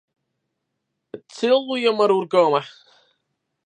It 1.15 1.23
sil 1.37 1.63
jin 1.81 1.95
mar 1.97 2.11
oerkomme. 2.15 2.61